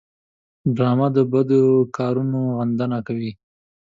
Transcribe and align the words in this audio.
ډرامه 0.75 1.07
د 1.15 1.17
بدو 1.31 1.63
کارونو 1.97 2.39
غندنه 2.57 2.97
کوي 3.07 3.31